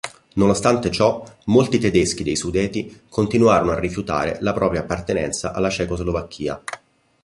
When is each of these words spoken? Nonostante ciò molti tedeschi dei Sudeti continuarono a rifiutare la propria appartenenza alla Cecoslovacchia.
Nonostante 0.33 0.89
ciò 0.89 1.23
molti 1.43 1.77
tedeschi 1.77 2.23
dei 2.23 2.35
Sudeti 2.35 3.01
continuarono 3.07 3.73
a 3.73 3.79
rifiutare 3.79 4.39
la 4.41 4.51
propria 4.51 4.81
appartenenza 4.81 5.53
alla 5.53 5.69
Cecoslovacchia. 5.69 6.59